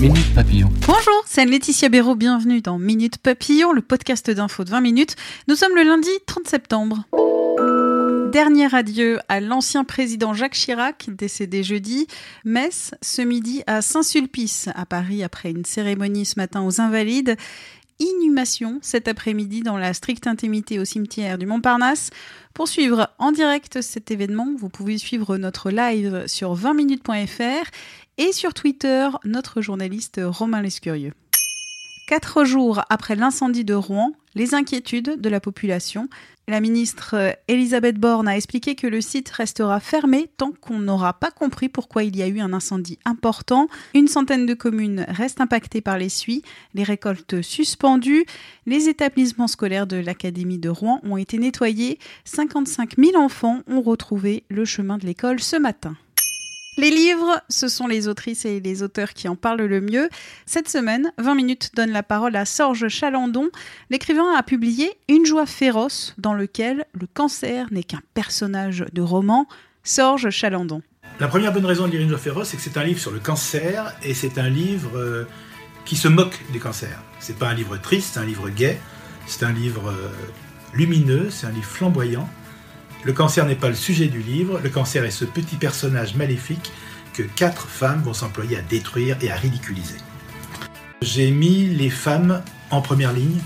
[0.00, 0.70] Minute Papillon.
[0.86, 5.14] Bonjour, c'est Laetitia Béraud, bienvenue dans Minute Papillon, le podcast d'info de 20 minutes.
[5.46, 7.04] Nous sommes le lundi 30 septembre.
[8.32, 12.06] Dernier adieu à l'ancien président Jacques Chirac, décédé jeudi.
[12.46, 17.36] Messe ce midi à Saint-Sulpice, à Paris, après une cérémonie ce matin aux Invalides.
[17.98, 22.08] Inhumation cet après-midi dans la stricte intimité au cimetière du Montparnasse.
[22.54, 27.70] Pour suivre en direct cet événement, vous pouvez suivre notre live sur 20minutes.fr
[28.20, 31.14] et sur Twitter, notre journaliste Romain Lescurieux.
[32.06, 36.06] Quatre jours après l'incendie de Rouen, les inquiétudes de la population.
[36.46, 41.30] La ministre Elisabeth Borne a expliqué que le site restera fermé tant qu'on n'aura pas
[41.30, 43.68] compris pourquoi il y a eu un incendie important.
[43.94, 46.42] Une centaine de communes restent impactées par les suies,
[46.74, 48.26] les récoltes suspendues,
[48.66, 54.44] les établissements scolaires de l'Académie de Rouen ont été nettoyés, 55 000 enfants ont retrouvé
[54.50, 55.96] le chemin de l'école ce matin.
[56.76, 60.08] Les livres, ce sont les autrices et les auteurs qui en parlent le mieux.
[60.46, 63.50] Cette semaine, 20 minutes donne la parole à Sorge Chalandon.
[63.90, 69.46] L'écrivain a publié Une joie féroce, dans lequel le cancer n'est qu'un personnage de roman.
[69.82, 70.82] Sorge Chalandon.
[71.18, 73.10] La première bonne raison de lire Une joie féroce, c'est que c'est un livre sur
[73.10, 75.24] le cancer et c'est un livre euh,
[75.84, 77.02] qui se moque du cancer.
[77.18, 78.78] C'est pas un livre triste, c'est un livre gai,
[79.26, 80.08] c'est un livre euh,
[80.72, 82.28] lumineux, c'est un livre flamboyant.
[83.02, 86.70] Le cancer n'est pas le sujet du livre, le cancer est ce petit personnage maléfique
[87.14, 89.96] que quatre femmes vont s'employer à détruire et à ridiculiser.
[91.00, 93.38] J'ai mis les femmes en première ligne,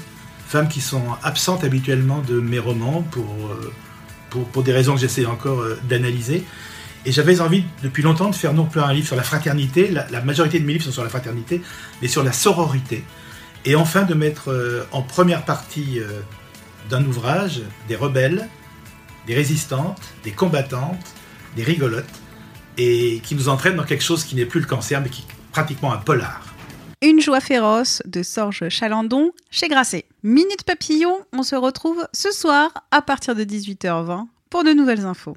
[0.48, 3.32] femmes qui sont absentes habituellement de mes romans pour,
[4.34, 6.44] euh, des raisons que j'essaie encore euh, d'analyser.
[7.06, 10.10] Et j'avais envie depuis longtemps de faire non plus un livre sur la fraternité, la,
[10.10, 11.62] la, majorité de mes livres sont sur la fraternité,
[12.02, 13.04] mais sur la sororité.
[13.64, 16.00] Et enfin de mettre euh, en première partie
[16.90, 18.48] d'un ouvrage des rebelles,
[19.26, 21.14] des résistantes, des combattantes,
[21.56, 22.04] des rigolotes,
[22.76, 25.34] et qui nous entraînent dans quelque chose qui n'est plus le cancer, mais qui est
[25.52, 26.42] pratiquement un polar.
[27.02, 30.06] Une joie féroce de Sorge Chalandon chez Grasset.
[30.22, 35.36] Minute Papillon, on se retrouve ce soir à partir de 18h20 pour de nouvelles infos.